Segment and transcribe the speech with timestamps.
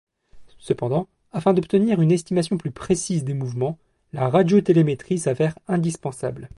[0.57, 3.77] Cependant, afin d’obtenir une estimation plus précise des mouvements,
[4.13, 6.49] la radiotélémétrie s’avère indispensable.